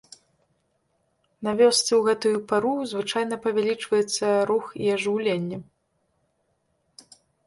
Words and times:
На 1.47 1.51
вёсцы 1.59 1.91
ў 1.97 1.99
гэтую 2.07 2.37
пару 2.51 2.71
звычайна 2.93 3.35
павялічваецца 3.43 4.27
рух 4.51 4.65
і 4.87 4.89
ажыўленне. 4.95 5.57